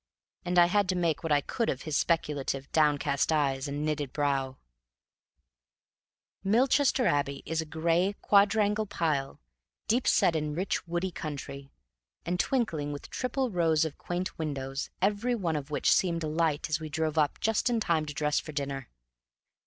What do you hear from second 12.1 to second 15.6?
and twinkling with triple rows of quaint windows, every one